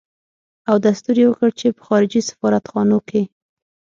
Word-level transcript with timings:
او 0.69 0.75
دستور 0.85 1.17
يې 1.21 1.25
ورکړ 1.27 1.51
چې 1.59 1.67
په 1.77 1.81
خارجي 1.87 2.21
سفارت 2.29 2.63
خانو 2.71 2.99
کې. 3.09 3.21